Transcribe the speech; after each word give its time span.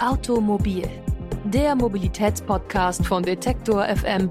Automobil, 0.00 0.88
der 1.42 1.74
Mobilitätspodcast 1.74 3.04
von 3.04 3.24
Detektor 3.24 3.84
FM, 3.84 4.30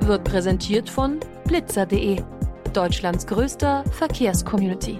wird 0.00 0.22
präsentiert 0.24 0.90
von 0.90 1.18
blitzer.de, 1.46 2.20
Deutschlands 2.74 3.26
größter 3.26 3.82
Verkehrscommunity. 3.92 4.98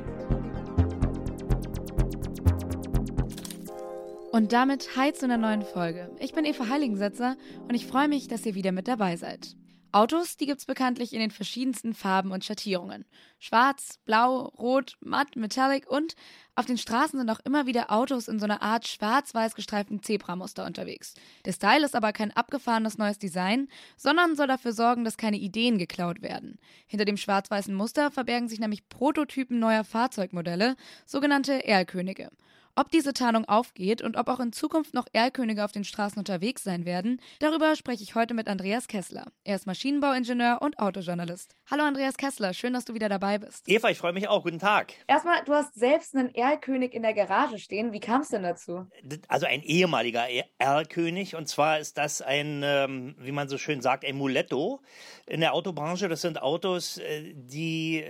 Und 4.33 4.55
damit 4.55 4.97
hi 4.97 5.13
zu 5.13 5.27
einer 5.27 5.37
neuen 5.37 5.63
Folge. 5.63 6.11
Ich 6.19 6.33
bin 6.33 6.47
Eva 6.47 6.67
Heiligensetzer 6.67 7.37
und 7.69 7.75
ich 7.75 7.87
freue 7.87 8.09
mich, 8.09 8.29
dass 8.29 8.47
ihr 8.47 8.55
wieder 8.55 8.73
mit 8.73 8.89
dabei 8.89 9.17
seid. 9.17 9.57
Autos, 9.95 10.37
die 10.37 10.47
gibt 10.47 10.59
es 10.59 10.67
bekanntlich 10.67 11.13
in 11.13 11.21
den 11.21 11.31
verschiedensten 11.31 11.95
Farben 11.95 12.33
und 12.33 12.45
Schattierungen. 12.45 13.05
Schwarz, 13.39 14.01
blau, 14.05 14.47
rot, 14.59 14.97
matt, 14.99 15.37
metallic 15.37 15.89
und 15.89 16.17
auf 16.57 16.67
den 16.67 16.79
Straßen 16.79 17.17
sind 17.17 17.31
auch 17.31 17.39
immer 17.45 17.67
wieder 17.67 17.93
Autos 17.93 18.27
in 18.27 18.41
so 18.41 18.45
einer 18.45 18.61
Art 18.61 18.89
schwarz-weiß 18.89 19.55
gestreiften 19.55 20.03
Zebramuster 20.03 20.67
unterwegs. 20.67 21.15
Der 21.45 21.53
Style 21.53 21.85
ist 21.85 21.95
aber 21.95 22.13
kein 22.13 22.33
abgefahrenes 22.33 22.99
neues 22.99 23.21
Design, 23.21 23.69
sondern 23.97 24.35
soll 24.35 24.49
dafür 24.49 24.73
sorgen, 24.73 25.05
dass 25.05 25.17
keine 25.17 25.37
Ideen 25.37 25.79
geklaut 25.79 26.23
werden. 26.23 26.59
Hinter 26.89 27.05
dem 27.05 27.17
schwarz-weißen 27.17 27.75
Muster 27.75 28.11
verbergen 28.11 28.49
sich 28.49 28.59
nämlich 28.59 28.89
Prototypen 28.89 29.61
neuer 29.61 29.85
Fahrzeugmodelle, 29.85 30.75
sogenannte 31.07 31.65
Erlkönige. 31.65 32.31
Ob 32.77 32.91
diese 32.91 33.13
Tarnung 33.13 33.45
aufgeht 33.45 34.03
und 34.03 34.17
ob 34.17 34.27
auch 34.27 34.41
in 34.41 34.53
Zukunft 34.53 34.95
noch 34.95 35.07
Erlkönige 35.13 35.65
auf 35.65 35.71
den 35.71 35.85
Straßen 35.85 36.19
unterwegs 36.19 36.65
sein 36.65 36.85
werden, 36.85 37.21
darüber 37.39 37.77
spreche 37.77 38.03
ich 38.03 38.17
heute 38.17 38.35
mit 38.35 38.49
Andreas 38.49 38.89
Kessler. 38.89 39.27
Er 39.45 39.55
ist 39.55 39.69
Maschinenbauingenieur 39.69 40.59
und 40.61 40.81
Autojournalist. 40.81 41.55
Hallo 41.71 41.85
Andreas 41.85 42.17
Kessler, 42.17 42.53
schön, 42.53 42.73
dass 42.73 42.85
du 42.85 42.93
wieder 42.93 43.09
dabei 43.09 43.39
bist. 43.39 43.69
Eva, 43.69 43.91
ich 43.91 43.99
freue 43.99 44.13
mich 44.13 44.27
auch. 44.27 44.43
Guten 44.43 44.59
Tag. 44.59 44.93
Erstmal, 45.07 45.45
du 45.45 45.53
hast 45.53 45.75
selbst 45.75 46.17
einen 46.17 46.35
Erlkönig 46.35 46.95
in 46.95 47.03
der 47.03 47.15
Garage 47.15 47.61
stehen. 47.61 47.93
Wie 47.93 48.01
kam 48.01 48.23
es 48.23 48.31
denn 48.31 48.43
dazu? 48.43 48.89
Also 49.29 49.47
ein 49.47 49.63
ehemaliger 49.63 50.27
Erlkönig 50.59 51.37
und 51.37 51.49
zwar 51.49 51.79
ist 51.79 51.97
das 51.97 52.23
ein, 52.23 52.63
ähm, 52.65 53.15
wie 53.21 53.31
man 53.31 53.49
so 53.49 53.57
schön 53.57 53.83
sagt, 53.83 54.05
ein 54.05 54.17
Muletto 54.17 54.83
in 55.27 55.39
der 55.39 55.55
Autobranche. 55.55 56.09
Das 56.09 56.23
sind 56.23 56.43
Autos, 56.43 56.99
äh, 56.99 57.35
die 57.37 58.05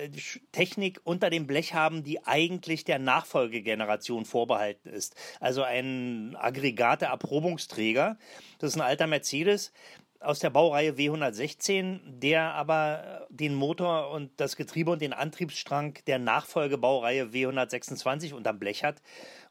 Technik 0.52 1.02
unter 1.05 1.28
dem 1.28 1.46
Blech 1.46 1.74
haben, 1.74 2.02
die 2.02 2.24
eigentlich 2.24 2.84
der 2.84 2.98
Nachfolgegeneration 2.98 4.24
vorbereitet 4.24 4.53
vorbehalten 4.55 4.88
ist. 4.88 5.14
Also 5.41 5.62
ein 5.62 6.36
Aggregate-Erprobungsträger. 6.38 8.16
Das 8.58 8.70
ist 8.70 8.77
ein 8.77 8.83
alter 8.83 9.06
Mercedes 9.06 9.72
aus 10.20 10.38
der 10.38 10.50
Baureihe 10.50 10.92
W116, 10.92 12.00
der 12.05 12.55
aber 12.55 13.27
den 13.28 13.55
Motor 13.55 14.11
und 14.11 14.30
das 14.38 14.56
Getriebe 14.56 14.91
und 14.91 15.02
den 15.02 15.12
Antriebsstrang 15.12 15.98
der 16.06 16.19
Nachfolgebaureihe 16.19 17.27
W126 17.27 18.33
unterm 18.33 18.58
Blech 18.58 18.84
hat 18.84 19.02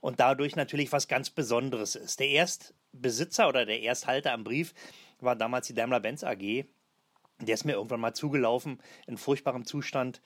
und 0.01 0.19
dadurch 0.19 0.55
natürlich 0.55 0.91
was 0.91 1.07
ganz 1.07 1.29
Besonderes 1.29 1.95
ist. 1.95 2.19
Der 2.19 2.29
Erstbesitzer 2.29 3.47
oder 3.47 3.65
der 3.65 3.81
Ersthalter 3.81 4.33
am 4.33 4.43
Brief 4.43 4.73
war 5.19 5.35
damals 5.35 5.67
die 5.67 5.75
Daimler-Benz 5.75 6.23
AG. 6.23 6.65
Der 7.39 7.53
ist 7.53 7.65
mir 7.65 7.73
irgendwann 7.73 7.99
mal 7.99 8.13
zugelaufen 8.13 8.81
in 9.05 9.17
furchtbarem 9.17 9.65
Zustand 9.65 10.21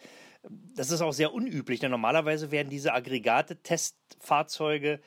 das 0.75 0.91
ist 0.91 1.01
auch 1.01 1.13
sehr 1.13 1.33
unüblich, 1.33 1.79
denn 1.79 1.91
normalerweise 1.91 2.51
werden 2.51 2.69
diese 2.69 2.93
Aggregate 2.93 3.61
Testfahrzeuge 3.61 4.99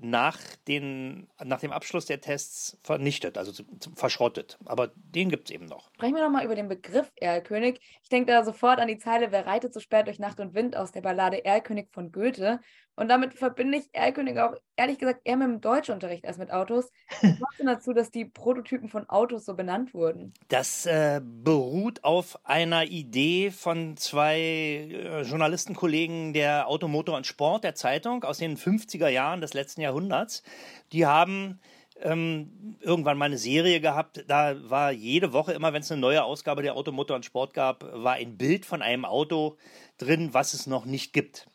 nach, 0.00 0.38
den, 0.68 1.28
nach 1.42 1.60
dem 1.60 1.72
Abschluss 1.72 2.06
der 2.06 2.20
Tests 2.20 2.78
vernichtet, 2.82 3.36
also 3.36 3.64
verschrottet. 3.96 4.58
Aber 4.64 4.92
den 4.94 5.28
gibt 5.28 5.48
es 5.48 5.54
eben 5.54 5.66
noch. 5.66 5.90
Sprechen 5.94 6.14
wir 6.14 6.22
nochmal 6.22 6.44
über 6.44 6.54
den 6.54 6.68
Begriff 6.68 7.10
Erlkönig. 7.16 7.80
Ich 8.02 8.08
denke 8.08 8.32
da 8.32 8.44
sofort 8.44 8.78
an 8.78 8.88
die 8.88 8.98
Zeile, 8.98 9.32
wer 9.32 9.46
reitet 9.46 9.74
so 9.74 9.80
spät 9.80 10.06
durch 10.06 10.18
Nacht 10.18 10.40
und 10.40 10.54
Wind 10.54 10.76
aus 10.76 10.92
der 10.92 11.00
Ballade 11.00 11.44
Erlkönig 11.44 11.88
von 11.90 12.12
Goethe. 12.12 12.60
Und 12.98 13.06
damit 13.06 13.34
verbinde 13.34 13.78
ich 13.78 13.88
Erlkönig 13.92 14.40
auch 14.40 14.54
ehrlich 14.76 14.98
gesagt 14.98 15.20
eher 15.22 15.36
mit 15.36 15.46
dem 15.46 15.60
Deutschunterricht 15.60 16.26
als 16.26 16.36
mit 16.36 16.50
Autos. 16.50 16.90
Was 17.22 17.22
macht 17.38 17.58
denn 17.60 17.66
dazu, 17.66 17.92
dass 17.92 18.10
die 18.10 18.24
Prototypen 18.24 18.88
von 18.88 19.08
Autos 19.08 19.44
so 19.44 19.54
benannt 19.54 19.94
wurden? 19.94 20.34
Das 20.48 20.84
äh, 20.84 21.20
beruht 21.22 22.02
auf 22.02 22.44
einer 22.44 22.86
Idee 22.86 23.52
von 23.52 23.96
zwei 23.96 24.40
äh, 24.40 25.22
Journalistenkollegen 25.22 26.32
der 26.32 26.66
Automotor 26.66 27.16
und 27.16 27.24
Sport 27.24 27.62
der 27.62 27.76
Zeitung 27.76 28.24
aus 28.24 28.38
den 28.38 28.56
50er 28.56 29.08
Jahren 29.08 29.40
des 29.40 29.54
letzten 29.54 29.80
Jahrhunderts. 29.80 30.42
Die 30.90 31.06
haben 31.06 31.60
ähm, 32.00 32.76
irgendwann 32.80 33.16
mal 33.16 33.26
eine 33.26 33.38
Serie 33.38 33.80
gehabt, 33.80 34.24
da 34.26 34.56
war 34.68 34.90
jede 34.90 35.32
Woche 35.32 35.52
immer, 35.52 35.72
wenn 35.72 35.82
es 35.82 35.92
eine 35.92 36.00
neue 36.00 36.24
Ausgabe 36.24 36.62
der 36.62 36.76
Automotor 36.76 37.16
und 37.16 37.24
Sport 37.24 37.54
gab, 37.54 37.84
war 37.92 38.14
ein 38.14 38.36
Bild 38.36 38.66
von 38.66 38.82
einem 38.82 39.04
Auto 39.04 39.56
drin, 39.98 40.30
was 40.32 40.54
es 40.54 40.66
noch 40.66 40.84
nicht 40.84 41.12
gibt. 41.12 41.48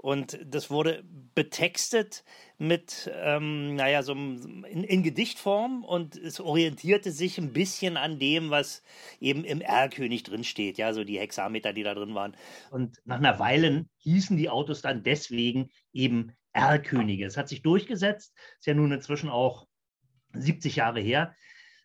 Und 0.00 0.38
das 0.44 0.70
wurde 0.70 1.02
betextet 1.34 2.24
mit, 2.56 3.10
ähm, 3.14 3.74
naja, 3.74 4.04
so 4.04 4.12
in, 4.12 4.64
in, 4.64 5.02
Gedichtform 5.02 5.84
und 5.84 6.14
es 6.14 6.38
orientierte 6.38 7.10
sich 7.10 7.36
ein 7.36 7.52
bisschen 7.52 7.96
an 7.96 8.20
dem, 8.20 8.50
was 8.50 8.84
eben 9.18 9.42
im 9.44 9.60
Erlkönig 9.60 10.22
drin 10.22 10.44
steht, 10.44 10.78
ja, 10.78 10.92
so 10.92 11.02
die 11.02 11.18
Hexameter, 11.18 11.72
die 11.72 11.82
da 11.82 11.94
drin 11.94 12.14
waren. 12.14 12.36
Und 12.70 13.02
nach 13.06 13.18
einer 13.18 13.40
Weile 13.40 13.86
hießen 13.98 14.36
die 14.36 14.48
Autos 14.48 14.82
dann 14.82 15.02
deswegen 15.02 15.70
eben 15.92 16.32
Erlkönige. 16.52 17.26
Es 17.26 17.36
hat 17.36 17.48
sich 17.48 17.62
durchgesetzt, 17.62 18.32
ist 18.58 18.66
ja 18.66 18.74
nun 18.74 18.92
inzwischen 18.92 19.30
auch 19.30 19.66
70 20.32 20.76
Jahre 20.76 21.00
her. 21.00 21.34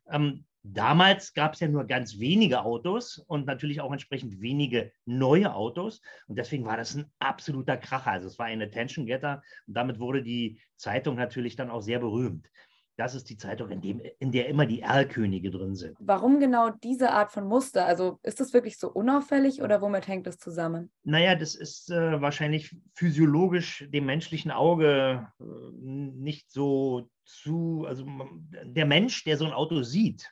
Ähm, 0.08 0.46
Damals 0.66 1.34
gab 1.34 1.54
es 1.54 1.60
ja 1.60 1.68
nur 1.68 1.84
ganz 1.84 2.20
wenige 2.20 2.64
Autos 2.64 3.18
und 3.28 3.46
natürlich 3.46 3.82
auch 3.82 3.92
entsprechend 3.92 4.40
wenige 4.40 4.94
neue 5.06 5.54
Autos. 5.54 6.02
Und 6.28 6.38
deswegen 6.38 6.66
war 6.66 6.78
das 6.78 6.96
ein 6.96 7.12
absoluter 7.20 7.76
Kracher. 7.76 8.12
Also 8.12 8.28
es 8.28 8.40
war 8.40 8.46
ein 8.46 8.62
Attention 8.62 9.06
Getter 9.06 9.44
und 9.68 9.76
damit 9.76 10.00
wurde 10.00 10.24
die 10.24 10.62
Zeitung 10.78 11.16
natürlich 11.16 11.58
dann 11.58 11.70
auch 11.70 11.82
sehr 11.82 12.00
berühmt. 12.00 12.48
Das 12.96 13.16
ist 13.16 13.30
die 13.30 13.38
Zeitung, 13.38 13.72
in, 13.72 13.82
dem, 13.82 14.02
in 14.20 14.32
der 14.32 14.48
immer 14.48 14.66
die 14.66 14.82
Erlkönige 14.82 15.50
drin 15.50 15.76
sind. 15.76 15.98
Warum 16.00 16.40
genau 16.40 16.70
diese 16.70 17.12
Art 17.12 17.32
von 17.32 17.46
Muster? 17.46 17.86
Also 17.86 18.20
ist 18.22 18.40
das 18.40 18.54
wirklich 18.54 18.78
so 18.78 18.90
unauffällig 18.90 19.64
oder 19.64 19.82
womit 19.82 20.08
hängt 20.08 20.28
das 20.28 20.38
zusammen? 20.38 20.92
Naja, 21.04 21.36
das 21.36 21.56
ist 21.56 21.90
äh, 21.90 22.22
wahrscheinlich 22.22 22.76
physiologisch 22.94 23.86
dem 23.90 24.06
menschlichen 24.06 24.52
Auge 24.52 25.28
äh, 25.40 25.44
nicht 25.74 26.52
so 26.52 27.10
zu, 27.26 27.86
also 27.88 28.06
der 28.64 28.86
Mensch, 28.86 29.24
der 29.24 29.38
so 29.38 29.46
ein 29.46 29.54
Auto 29.54 29.82
sieht, 29.82 30.32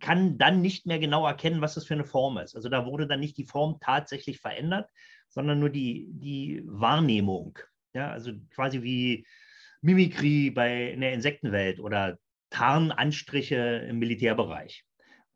kann 0.00 0.38
dann 0.38 0.60
nicht 0.60 0.86
mehr 0.86 0.98
genau 0.98 1.26
erkennen, 1.26 1.60
was 1.60 1.74
das 1.74 1.86
für 1.86 1.94
eine 1.94 2.04
Form 2.04 2.38
ist. 2.38 2.56
Also 2.56 2.68
da 2.68 2.86
wurde 2.86 3.06
dann 3.06 3.20
nicht 3.20 3.36
die 3.38 3.46
Form 3.46 3.78
tatsächlich 3.80 4.40
verändert, 4.40 4.90
sondern 5.28 5.60
nur 5.60 5.70
die, 5.70 6.08
die 6.10 6.62
Wahrnehmung. 6.66 7.58
Ja, 7.94 8.10
also 8.10 8.32
quasi 8.54 8.82
wie 8.82 9.26
Mimikrie 9.80 10.50
bei 10.50 10.90
in 10.90 11.00
der 11.00 11.12
Insektenwelt 11.12 11.80
oder 11.80 12.18
Tarnanstriche 12.50 13.86
im 13.88 13.98
Militärbereich 13.98 14.84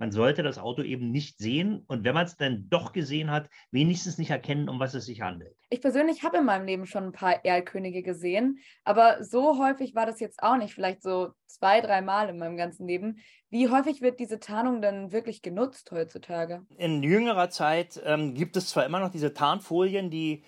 man 0.01 0.13
sollte 0.13 0.43
das 0.43 0.59
Auto 0.59 0.83
eben 0.83 1.11
nicht 1.11 1.39
sehen 1.39 1.85
und 1.87 2.05
wenn 2.05 2.15
man 2.15 2.25
es 2.25 2.37
dann 2.37 2.67
doch 2.71 2.93
gesehen 2.93 3.31
hat, 3.31 3.51
wenigstens 3.71 4.17
nicht 4.17 4.31
erkennen, 4.31 4.71
um 4.71 4.81
was 4.81 4.95
es 4.95 5.05
sich 5.05 5.21
handelt. 5.21 5.55
Ich 5.69 5.83
persönlich 5.83 6.25
habe 6.25 6.39
in 6.39 6.47
meinem 6.47 6.65
Leben 6.65 6.87
schon 6.87 7.05
ein 7.05 7.13
paar 7.13 7.45
Erlkönige 7.45 8.03
gesehen, 8.03 8.61
aber 8.83 9.23
so 9.23 9.59
häufig 9.59 9.95
war 9.95 10.07
das 10.07 10.19
jetzt 10.19 10.43
auch 10.43 10.57
nicht, 10.57 10.75
vielleicht 10.75 11.03
so 11.03 11.29
zwei, 11.47 11.83
drei 11.83 12.01
Mal 12.01 12.31
in 12.31 12.39
meinem 12.39 12.57
ganzen 12.57 12.89
Leben. 12.89 13.19
Wie 13.51 13.69
häufig 13.69 14.01
wird 14.01 14.21
diese 14.21 14.41
Tarnung 14.41 14.81
denn 14.81 15.13
wirklich 15.13 15.43
genutzt 15.43 15.91
heutzutage? 15.93 16.65
In 16.79 17.03
jüngerer 17.03 17.51
Zeit 17.51 18.01
ähm, 18.07 18.33
gibt 18.35 18.57
es 18.57 18.69
zwar 18.69 18.87
immer 18.87 19.01
noch 19.01 19.11
diese 19.11 19.35
Tarnfolien, 19.35 20.09
die 20.11 20.45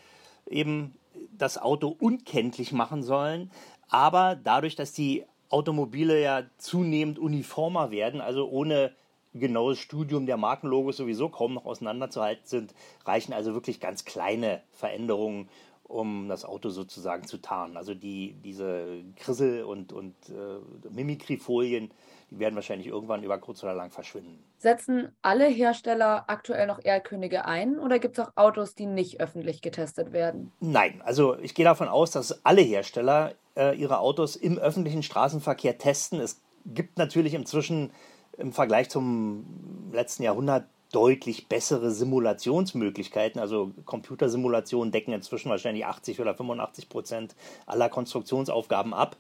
eben 0.49 0.95
das 1.31 1.59
Auto 1.59 1.89
unkenntlich 1.89 2.73
machen 2.73 3.03
sollen, 3.03 3.51
aber 3.91 4.35
dadurch, 4.35 4.77
dass 4.77 4.93
die 4.93 5.27
Automobile 5.51 6.19
ja 6.23 6.45
zunehmend 6.57 7.19
uniformer 7.19 7.91
werden, 7.91 8.23
also 8.23 8.49
ohne 8.49 8.93
genaues 9.35 9.79
Studium 9.79 10.27
der 10.27 10.37
Markenlogos 10.37 10.97
sowieso 10.97 11.29
kaum 11.29 11.55
noch 11.55 11.65
auseinanderzuhalten 11.65 12.47
sind, 12.47 12.75
reichen 13.05 13.33
also 13.33 13.55
wirklich 13.55 13.81
ganz 13.81 14.05
kleine 14.05 14.63
Veränderungen, 14.73 15.49
um 15.85 16.29
das 16.29 16.45
Auto 16.45 16.71
sozusagen 16.71 17.27
zu 17.27 17.39
tarnen. 17.39 17.77
Also 17.77 17.95
die, 17.95 18.35
diese 18.45 19.05
Krissel- 19.17 19.65
und, 19.65 19.93
und 19.93 20.15
äh, 20.31 20.89
Mimikryfolien, 20.91 21.91
die 22.31 22.39
werden 22.39 22.55
wahrscheinlich 22.55 22.87
irgendwann 22.87 23.23
über 23.23 23.39
kurz 23.39 23.63
oder 23.63 23.75
lang 23.75 23.91
verschwinden. 23.91 24.43
Setzen 24.57 25.15
alle 25.21 25.47
Hersteller 25.47 26.25
aktuell 26.29 26.67
noch 26.67 26.79
Erlkönige 26.83 27.45
ein 27.45 27.79
oder 27.79 27.99
gibt 27.99 28.19
es 28.19 28.25
auch 28.25 28.33
Autos, 28.37 28.75
die 28.75 28.87
nicht 28.87 29.21
öffentlich 29.21 29.61
getestet 29.61 30.13
werden? 30.13 30.51
Nein, 30.61 31.03
also 31.05 31.39
ich 31.39 31.55
gehe 31.55 31.65
davon 31.65 31.89
aus, 31.89 32.11
dass 32.11 32.45
alle 32.45 32.63
Hersteller 32.63 33.35
äh, 33.55 33.77
ihre 33.77 33.99
Autos 33.99 34.37
im 34.37 34.59
öffentlichen 34.59 35.03
Straßenverkehr 35.03 35.77
testen. 35.77 36.21
Es 36.21 36.41
gibt 36.65 36.97
natürlich 36.97 37.35
inzwischen 37.35 37.91
im 38.39 38.53
Vergleich 38.53 38.89
zum 38.89 39.45
letzten 39.93 40.23
Jahrhundert 40.23 40.67
deutlich 40.93 41.49
bessere 41.49 41.91
Simulationsmöglichkeiten. 41.91 43.41
Also 43.41 43.73
Computersimulationen 43.87 44.93
decken 44.93 45.13
inzwischen 45.13 45.51
wahrscheinlich 45.51 45.87
80 45.87 46.21
oder 46.21 46.35
85 46.35 46.89
Prozent 46.89 47.35
aller 47.67 47.89
Konstruktionsaufgaben 47.89 48.95
ab. 48.95 49.17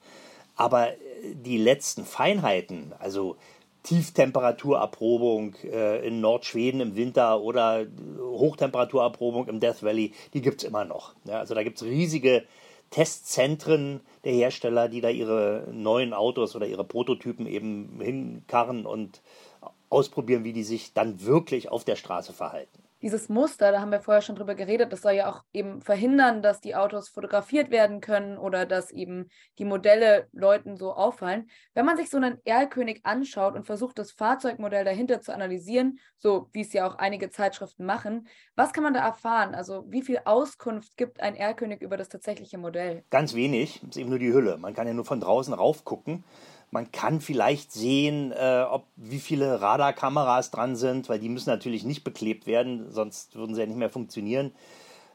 Aber 0.54 0.90
äh, 0.90 0.96
die 1.34 1.58
letzten 1.58 2.04
Feinheiten, 2.04 2.92
also 2.98 3.36
Tieftemperaturerprobung 3.82 5.56
äh, 5.64 6.06
in 6.06 6.20
Nordschweden 6.20 6.80
im 6.80 6.94
Winter 6.94 7.40
oder 7.40 7.86
Hochtemperaturerprobung 8.20 9.48
im 9.48 9.58
Death 9.58 9.82
Valley, 9.82 10.12
die 10.34 10.42
gibt 10.42 10.62
es 10.62 10.68
immer 10.68 10.84
noch. 10.84 11.14
Ja, 11.24 11.38
also 11.38 11.54
da 11.54 11.62
gibt 11.62 11.80
es 11.80 11.84
riesige 11.84 12.44
Testzentren 12.92 14.00
der 14.22 14.32
Hersteller, 14.32 14.88
die 14.88 15.00
da 15.00 15.08
ihre 15.08 15.66
neuen 15.72 16.12
Autos 16.12 16.54
oder 16.54 16.66
ihre 16.66 16.84
Prototypen 16.84 17.46
eben 17.46 18.00
hinkarren 18.00 18.86
und 18.86 19.22
ausprobieren, 19.88 20.44
wie 20.44 20.52
die 20.52 20.62
sich 20.62 20.92
dann 20.92 21.24
wirklich 21.24 21.70
auf 21.70 21.84
der 21.84 21.96
Straße 21.96 22.32
verhalten 22.32 22.81
dieses 23.02 23.28
Muster, 23.28 23.72
da 23.72 23.81
haben 23.81 23.90
wir 23.90 24.00
vorher 24.00 24.22
schon 24.22 24.37
drüber 24.37 24.54
geredet, 24.54 24.93
das 24.93 25.02
soll 25.02 25.12
ja 25.12 25.28
auch 25.28 25.43
eben 25.52 25.81
verhindern, 25.82 26.40
dass 26.40 26.60
die 26.60 26.76
Autos 26.76 27.08
fotografiert 27.08 27.70
werden 27.70 28.00
können 28.00 28.38
oder 28.38 28.64
dass 28.64 28.93
eben 28.93 29.28
die 29.58 29.64
Modelle 29.64 30.28
Leuten 30.32 30.76
so 30.76 30.93
auffallen. 30.93 31.50
Wenn 31.75 31.84
man 31.84 31.96
sich 31.96 32.10
so 32.10 32.16
einen 32.16 32.38
Erlkönig 32.44 33.00
anschaut 33.04 33.54
und 33.56 33.66
versucht, 33.66 33.99
das 33.99 34.12
Fahrzeugmodell 34.12 34.84
dahinter 34.84 35.20
zu 35.20 35.34
analysieren, 35.34 35.99
so 36.16 36.49
wie 36.52 36.60
es 36.60 36.72
ja 36.72 36.87
auch 36.87 36.94
einige 36.94 37.31
Zeitschriften 37.31 37.84
machen, 37.84 38.28
was 38.54 38.72
kann 38.72 38.84
man 38.84 38.94
da 38.94 39.00
erfahren? 39.00 39.55
Also 39.55 39.84
wie 39.88 40.02
viel 40.02 40.20
Auskunft 40.25 40.96
gibt 40.96 41.20
ein 41.20 41.34
Erlkönig 41.34 41.82
über 41.82 41.96
das 41.96 42.08
tatsächliche 42.08 42.58
Modell? 42.58 43.05
Ganz 43.10 43.34
wenig, 43.34 43.81
es 43.82 43.90
ist 43.90 43.96
eben 43.96 44.10
nur 44.10 44.20
die 44.20 44.32
Hülle. 44.32 44.58
Man 44.58 44.75
kann 44.75 44.87
ja 44.87 44.94
nur 44.94 45.05
von 45.05 45.20
draußen 45.20 45.52
raufgucken. 45.52 46.25
Man 46.72 46.90
kann 46.90 47.20
vielleicht 47.20 47.70
sehen, 47.70 48.32
äh, 48.32 48.64
ob 48.69 48.86
wie 48.96 49.19
viele 49.20 49.60
Radarkameras 49.60 50.50
dran 50.50 50.74
sind, 50.74 51.10
weil 51.10 51.19
die 51.19 51.28
müssen 51.28 51.50
natürlich 51.50 51.84
nicht 51.84 52.02
beklebt 52.02 52.46
werden, 52.46 52.90
sonst 52.90 53.36
würden 53.36 53.54
sie 53.54 53.60
ja 53.60 53.66
nicht 53.66 53.76
mehr 53.76 53.90
funktionieren. 53.90 54.52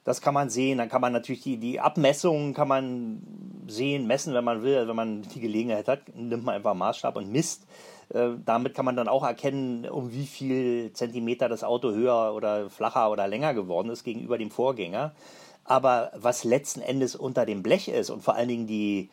Das 0.03 0.21
kann 0.21 0.35
man 0.35 0.51
sehen. 0.51 0.77
Dann 0.77 0.87
kann 0.87 1.01
man 1.01 1.11
natürlich 1.11 1.41
die, 1.41 1.57
die 1.57 1.79
Abmessungen 1.79 2.53
kann 2.53 2.67
man 2.67 3.23
sehen, 3.67 4.05
messen, 4.05 4.35
wenn 4.35 4.43
man 4.43 4.61
will. 4.61 4.77
Also 4.77 4.89
wenn 4.89 4.95
man 4.95 5.21
die 5.23 5.39
Gelegenheit 5.39 5.87
hat, 5.87 6.15
nimmt 6.15 6.45
man 6.45 6.53
einfach 6.53 6.75
Maßstab 6.75 7.17
und 7.17 7.31
misst. 7.31 7.65
Äh, 8.13 8.29
damit 8.45 8.75
kann 8.75 8.85
man 8.85 8.95
dann 8.95 9.07
auch 9.07 9.23
erkennen, 9.23 9.89
um 9.89 10.13
wie 10.13 10.27
viel 10.27 10.93
Zentimeter 10.93 11.49
das 11.49 11.63
Auto 11.63 11.91
höher 11.91 12.35
oder 12.35 12.69
flacher 12.69 13.09
oder 13.11 13.27
länger 13.27 13.55
geworden 13.55 13.89
ist 13.89 14.03
gegenüber 14.03 14.37
dem 14.37 14.51
Vorgänger. 14.51 15.15
Aber 15.63 16.11
was 16.15 16.43
letzten 16.43 16.81
Endes 16.81 17.15
unter 17.15 17.47
dem 17.47 17.63
Blech 17.63 17.87
ist 17.87 18.11
und 18.11 18.21
vor 18.21 18.35
allen 18.35 18.47
Dingen 18.47 18.67
die 18.67 19.09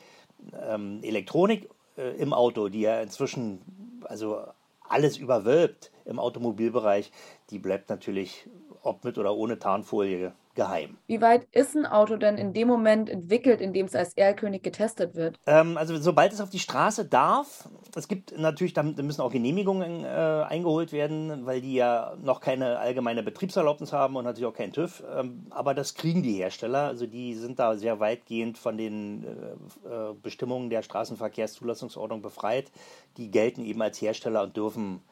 ähm, 0.68 1.00
Elektronik 1.02 1.70
äh, 1.96 2.16
im 2.16 2.32
Auto, 2.32 2.68
die 2.68 2.80
ja 2.80 3.00
inzwischen 3.00 3.60
also 4.04 4.44
alles 4.88 5.16
überwölbt 5.16 5.90
im 6.04 6.18
Automobilbereich, 6.18 7.10
die 7.50 7.58
bleibt 7.58 7.88
natürlich, 7.88 8.48
ob 8.82 9.04
mit 9.04 9.18
oder 9.18 9.34
ohne 9.34 9.58
Tarnfolie, 9.58 10.32
geheim. 10.54 10.96
Wie 11.06 11.20
weit 11.20 11.46
ist 11.52 11.74
ein 11.74 11.86
Auto 11.86 12.16
denn 12.16 12.38
in 12.38 12.52
dem 12.52 12.68
Moment 12.68 13.08
entwickelt, 13.08 13.60
in 13.60 13.72
dem 13.72 13.86
es 13.86 13.94
als 13.94 14.14
Erlkönig 14.16 14.62
getestet 14.62 15.14
wird? 15.14 15.38
Ähm, 15.46 15.76
also 15.76 15.96
sobald 15.96 16.32
es 16.32 16.40
auf 16.40 16.50
die 16.50 16.58
Straße 16.58 17.04
darf, 17.04 17.68
es 17.96 18.08
gibt 18.08 18.36
natürlich, 18.38 18.72
da 18.72 18.82
müssen 18.82 19.20
auch 19.20 19.30
Genehmigungen 19.30 20.04
äh, 20.04 20.08
eingeholt 20.08 20.92
werden, 20.92 21.46
weil 21.46 21.60
die 21.60 21.74
ja 21.74 22.16
noch 22.22 22.40
keine 22.40 22.78
allgemeine 22.78 23.22
Betriebserlaubnis 23.22 23.92
haben 23.92 24.16
und 24.16 24.24
natürlich 24.24 24.48
auch 24.48 24.56
keinen 24.56 24.72
TÜV. 24.72 25.02
Ähm, 25.14 25.46
aber 25.50 25.74
das 25.74 25.94
kriegen 25.94 26.22
die 26.22 26.34
Hersteller, 26.34 26.84
also 26.84 27.06
die 27.06 27.34
sind 27.34 27.58
da 27.58 27.76
sehr 27.76 28.00
weitgehend 28.00 28.58
von 28.58 28.76
den 28.76 29.24
äh, 29.24 29.88
äh, 29.88 30.14
Bestimmungen 30.14 30.70
der 30.70 30.82
Straßenverkehrszulassungsordnung 30.82 32.22
befreit. 32.22 32.70
Die 33.16 33.30
gelten 33.30 33.64
eben 33.64 33.82
als 33.82 34.00
Hersteller 34.00 34.42
und 34.42 34.56
dürfen 34.56 35.02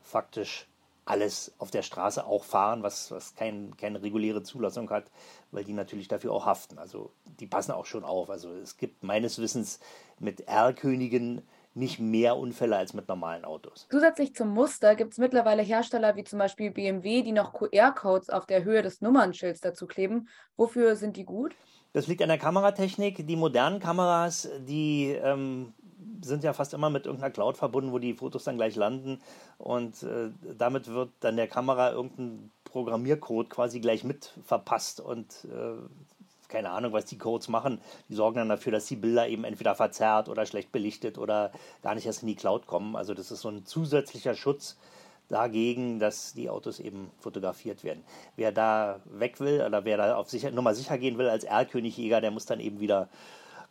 faktisch 0.00 0.66
alles 1.08 1.54
auf 1.58 1.70
der 1.70 1.82
Straße 1.82 2.24
auch 2.26 2.44
fahren, 2.44 2.82
was, 2.82 3.10
was 3.10 3.34
kein, 3.34 3.76
keine 3.76 4.02
reguläre 4.02 4.42
Zulassung 4.42 4.90
hat, 4.90 5.10
weil 5.50 5.64
die 5.64 5.72
natürlich 5.72 6.08
dafür 6.08 6.32
auch 6.32 6.46
haften. 6.46 6.78
Also 6.78 7.12
die 7.40 7.46
passen 7.46 7.72
auch 7.72 7.86
schon 7.86 8.04
auf. 8.04 8.30
Also 8.30 8.52
es 8.52 8.76
gibt 8.76 9.02
meines 9.02 9.38
Wissens 9.38 9.80
mit 10.18 10.46
R-Königen 10.46 11.42
nicht 11.74 12.00
mehr 12.00 12.36
Unfälle 12.36 12.76
als 12.76 12.92
mit 12.92 13.08
normalen 13.08 13.44
Autos. 13.44 13.86
Zusätzlich 13.90 14.34
zum 14.34 14.48
Muster 14.48 14.96
gibt 14.96 15.12
es 15.12 15.18
mittlerweile 15.18 15.62
Hersteller 15.62 16.16
wie 16.16 16.24
zum 16.24 16.38
Beispiel 16.38 16.70
BMW, 16.70 17.22
die 17.22 17.32
noch 17.32 17.52
QR-Codes 17.52 18.30
auf 18.30 18.46
der 18.46 18.64
Höhe 18.64 18.82
des 18.82 19.00
Nummernschilds 19.00 19.60
dazu 19.60 19.86
kleben. 19.86 20.28
Wofür 20.56 20.96
sind 20.96 21.16
die 21.16 21.24
gut? 21.24 21.54
Das 21.92 22.06
liegt 22.06 22.20
an 22.22 22.28
der 22.28 22.38
Kameratechnik. 22.38 23.26
Die 23.26 23.36
modernen 23.36 23.80
Kameras, 23.80 24.48
die 24.60 25.12
ähm, 25.22 25.72
sind 26.20 26.44
ja 26.44 26.52
fast 26.52 26.74
immer 26.74 26.90
mit 26.90 27.06
irgendeiner 27.06 27.32
Cloud 27.32 27.56
verbunden, 27.56 27.92
wo 27.92 27.98
die 27.98 28.14
Fotos 28.14 28.44
dann 28.44 28.56
gleich 28.56 28.76
landen. 28.76 29.20
Und 29.58 30.02
äh, 30.02 30.30
damit 30.56 30.88
wird 30.88 31.10
dann 31.20 31.36
der 31.36 31.48
Kamera 31.48 31.92
irgendein 31.92 32.50
Programmiercode 32.64 33.50
quasi 33.50 33.80
gleich 33.80 34.04
mit 34.04 34.32
verpasst. 34.44 35.00
Und 35.00 35.46
äh, 35.52 35.78
keine 36.48 36.70
Ahnung, 36.70 36.92
was 36.92 37.04
die 37.04 37.18
Codes 37.18 37.48
machen. 37.48 37.80
Die 38.08 38.14
sorgen 38.14 38.36
dann 38.36 38.48
dafür, 38.48 38.72
dass 38.72 38.86
die 38.86 38.96
Bilder 38.96 39.28
eben 39.28 39.44
entweder 39.44 39.74
verzerrt 39.74 40.28
oder 40.28 40.46
schlecht 40.46 40.72
belichtet 40.72 41.18
oder 41.18 41.52
gar 41.82 41.94
nicht 41.94 42.06
erst 42.06 42.22
in 42.22 42.28
die 42.28 42.36
Cloud 42.36 42.66
kommen. 42.66 42.96
Also 42.96 43.14
das 43.14 43.30
ist 43.30 43.42
so 43.42 43.50
ein 43.50 43.64
zusätzlicher 43.66 44.34
Schutz 44.34 44.76
dagegen, 45.28 45.98
dass 45.98 46.32
die 46.32 46.48
Autos 46.48 46.80
eben 46.80 47.10
fotografiert 47.20 47.84
werden. 47.84 48.02
Wer 48.36 48.50
da 48.50 49.00
weg 49.04 49.40
will 49.40 49.62
oder 49.62 49.84
wer 49.84 49.98
da 49.98 50.16
auf 50.16 50.30
sicher, 50.30 50.50
Nummer 50.50 50.74
sicher 50.74 50.96
gehen 50.96 51.18
will 51.18 51.28
als 51.28 51.44
Erlkönigjäger, 51.44 52.22
der 52.22 52.30
muss 52.30 52.46
dann 52.46 52.60
eben 52.60 52.80
wieder 52.80 53.08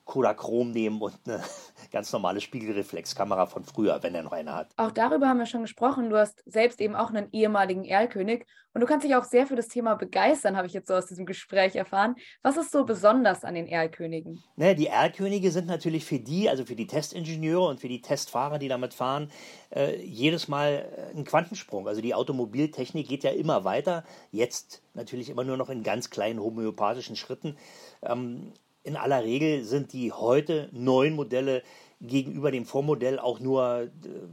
Kodachrom 0.07 0.71
nehmen 0.71 0.99
und 1.01 1.13
eine 1.25 1.43
ganz 1.91 2.11
normale 2.11 2.41
Spiegelreflexkamera 2.41 3.45
von 3.45 3.63
früher, 3.63 4.01
wenn 4.01 4.15
er 4.15 4.23
noch 4.23 4.31
eine 4.31 4.55
hat. 4.55 4.71
Auch 4.77 4.91
darüber 4.91 5.27
haben 5.27 5.37
wir 5.37 5.45
schon 5.45 5.61
gesprochen. 5.61 6.09
Du 6.09 6.17
hast 6.17 6.41
selbst 6.45 6.81
eben 6.81 6.95
auch 6.95 7.09
einen 7.09 7.27
ehemaligen 7.31 7.85
Erlkönig 7.85 8.45
und 8.73 8.81
du 8.81 8.87
kannst 8.87 9.05
dich 9.05 9.15
auch 9.15 9.25
sehr 9.25 9.45
für 9.47 9.55
das 9.55 9.67
Thema 9.67 9.95
begeistern, 9.95 10.55
habe 10.55 10.67
ich 10.67 10.73
jetzt 10.73 10.87
so 10.87 10.93
aus 10.93 11.07
diesem 11.07 11.25
Gespräch 11.25 11.75
erfahren. 11.75 12.15
Was 12.41 12.57
ist 12.57 12.71
so 12.71 12.85
besonders 12.85 13.43
an 13.43 13.55
den 13.55 13.67
Erlkönigen? 13.67 14.41
Naja, 14.55 14.75
die 14.75 14.87
Erlkönige 14.87 15.51
sind 15.51 15.67
natürlich 15.67 16.05
für 16.05 16.19
die, 16.19 16.49
also 16.49 16.63
für 16.65 16.75
die 16.75 16.87
Testingenieure 16.87 17.67
und 17.67 17.81
für 17.81 17.89
die 17.89 18.01
Testfahrer, 18.01 18.59
die 18.59 18.69
damit 18.69 18.93
fahren, 18.93 19.29
äh, 19.75 19.99
jedes 20.01 20.47
Mal 20.47 21.11
ein 21.15 21.25
Quantensprung. 21.25 21.87
Also 21.87 22.01
die 22.01 22.13
Automobiltechnik 22.13 23.07
geht 23.07 23.23
ja 23.23 23.31
immer 23.31 23.65
weiter, 23.65 24.03
jetzt 24.31 24.83
natürlich 24.93 25.29
immer 25.29 25.43
nur 25.43 25.57
noch 25.57 25.69
in 25.69 25.83
ganz 25.83 26.09
kleinen 26.09 26.39
homöopathischen 26.39 27.15
Schritten. 27.15 27.57
Ähm, 28.03 28.53
in 28.87 28.95
aller 28.95 29.23
Regel 29.23 29.65
sind 29.65 29.91
die 29.91 30.13
heute 30.13 30.69
neuen 30.71 31.13
Modelle 31.13 31.61
gegenüber 31.99 32.51
dem 32.51 32.65
Vormodell 32.65 33.19
auch 33.19 33.39
nur, 33.39 33.81
äh, 33.81 33.89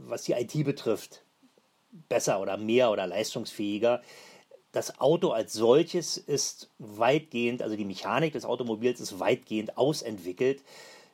was 0.07 0.23
die 0.23 0.31
IT 0.31 0.63
betrifft, 0.63 1.23
besser 2.07 2.39
oder 2.41 2.55
mehr 2.57 2.89
oder 2.89 3.05
leistungsfähiger. 3.05 4.01
Das 4.71 4.99
Auto 4.99 5.31
als 5.31 5.53
solches 5.53 6.17
ist 6.17 6.71
weitgehend, 6.79 7.61
also 7.61 7.75
die 7.75 7.85
Mechanik 7.85 8.33
des 8.33 8.45
Automobils 8.45 9.01
ist 9.01 9.19
weitgehend 9.19 9.77
ausentwickelt. 9.77 10.63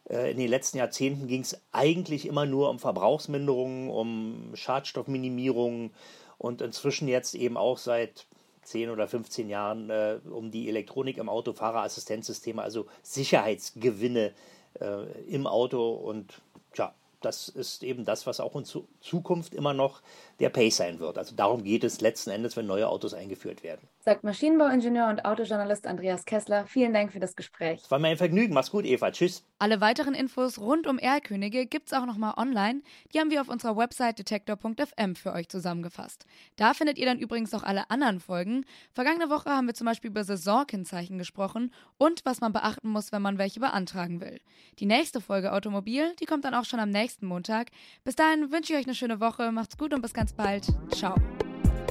Äh, 0.08 0.32
in 0.32 0.38
den 0.38 0.50
letzten 0.50 0.78
Jahrzehnten 0.78 1.28
ging 1.28 1.42
es 1.42 1.60
eigentlich 1.72 2.28
immer 2.28 2.46
nur 2.46 2.70
um 2.70 2.78
Verbrauchsminderungen, 2.78 3.90
um 3.90 4.52
Schadstoffminimierung 4.54 5.92
und 6.38 6.62
inzwischen 6.62 7.08
jetzt 7.08 7.34
eben 7.34 7.58
auch 7.58 7.80
seit 7.80 8.28
10 8.64 8.90
oder 8.90 9.08
15 9.08 9.50
Jahren 9.50 9.90
äh, 9.90 10.20
um 10.30 10.52
die 10.52 10.70
Elektronik 10.70 11.18
im 11.18 11.30
Auto, 11.30 11.54
Fahrerassistenzsysteme, 11.54 12.62
also 12.62 12.86
Sicherheitsgewinne 13.02 14.34
äh, 14.80 15.04
im 15.28 15.48
Auto. 15.48 15.92
Und 15.92 16.42
tja, 16.74 16.94
das 17.22 17.50
ist 17.50 17.84
eben 17.84 18.06
das, 18.06 18.28
was 18.28 18.40
auch 18.40 18.56
in 18.56 18.66
Zukunft 19.02 19.54
immer 19.54 19.74
noch 19.74 20.02
der 20.42 20.50
Pace 20.50 20.78
sein 20.78 21.00
wird. 21.00 21.18
Also 21.18 21.36
darum 21.36 21.64
geht 21.64 21.84
es 21.84 22.02
letzten 22.02 22.32
Endes, 22.32 22.58
wenn 22.58 22.66
neue 22.66 22.88
Autos 22.88 23.14
eingeführt 23.14 23.64
werden. 23.64 23.88
Sagt 24.00 24.24
Maschinenbauingenieur 24.24 25.08
und 25.08 25.24
Autojournalist 25.24 25.88
Andreas 25.88 26.26
Kessler. 26.26 26.66
Vielen 26.66 26.94
Dank 26.94 27.14
für 27.14 27.20
das 27.20 27.36
Gespräch. 27.36 27.82
Es 27.84 27.92
war 27.92 28.00
mir 28.00 28.10
ein 28.10 28.18
Vergnügen. 28.18 28.54
Mach's 28.54 28.72
gut, 28.72 28.86
Eva. 28.86 29.12
Tschüss. 29.12 29.46
Alle 29.60 29.80
weiteren 29.80 30.16
Infos 30.16 30.58
rund 30.58 30.88
um 30.88 30.98
Erlkönige 30.98 31.68
gibt's 31.68 31.94
auch 31.94 32.08
nochmal 32.08 32.34
online. 32.36 32.82
Die 33.14 33.20
haben 33.20 33.30
wir 33.30 33.42
auf 33.42 33.48
unserer 33.48 33.78
Website 33.78 34.18
detektor.fm 34.18 35.16
für 35.16 35.34
euch 35.34 35.50
zusammengefasst. 35.50 36.26
Da 36.56 36.74
findet 36.74 36.98
ihr 36.98 37.06
dann 37.06 37.20
übrigens 37.20 37.54
auch 37.54 37.62
alle 37.62 37.92
anderen 37.92 38.20
Folgen. 38.20 38.66
Vergangene 38.92 39.30
Woche 39.30 39.52
haben 39.52 39.68
wir 39.68 39.76
zum 39.76 39.86
Beispiel 39.86 40.10
über 40.10 40.24
Saisonkennzeichen 40.24 41.20
gesprochen 41.20 41.72
und 42.00 42.22
was 42.26 42.42
man 42.42 42.54
beachten 42.54 42.90
muss, 42.90 43.12
wenn 43.12 43.22
man 43.22 43.38
welche 43.38 43.60
beantragen 43.60 44.20
will. 44.20 44.40
Die 44.80 44.88
nächste 44.88 45.22
Folge 45.22 45.54
Automobil, 45.54 46.16
die 46.20 46.26
kommt 46.26 46.44
dann 46.44 46.56
auch 46.56 46.66
schon 46.66 46.80
am 46.80 46.90
nächsten 46.90 47.28
Montag. 47.28 47.70
Bis 48.04 48.16
dahin 48.16 48.52
wünsche 48.52 48.74
ich 48.74 48.80
euch 48.80 48.86
eine 48.86 48.96
schöne 48.96 49.20
Woche. 49.20 49.52
Macht's 49.52 49.78
gut 49.78 49.94
und 49.94 50.02
bis 50.02 50.16
ganz 50.32 50.34
bald. 50.34 50.68
Ciao. 50.96 51.16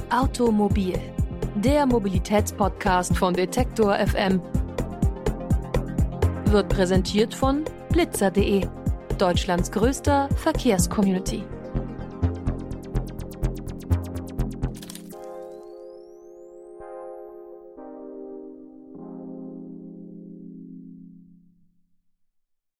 Automobil, 0.09 0.99
der 1.55 1.85
Mobilitätspodcast 1.85 3.17
von 3.17 3.33
Detektor 3.33 3.95
FM, 3.95 4.41
wird 6.45 6.69
präsentiert 6.69 7.33
von 7.33 7.63
blitzer.de, 7.91 8.65
Deutschlands 9.17 9.71
größter 9.71 10.29
Verkehrscommunity. 10.35 11.43